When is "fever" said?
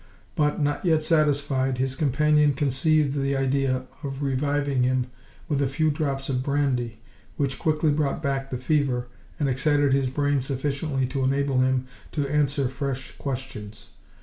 8.57-9.09